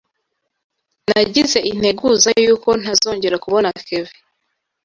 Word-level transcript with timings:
Nagize 1.09 1.57
integuza 1.71 2.29
yuko 2.45 2.69
ntazongera 2.81 3.35
kubona 3.43 3.67
Kevin. 3.87 4.19